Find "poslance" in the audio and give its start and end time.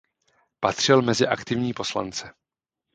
1.73-2.33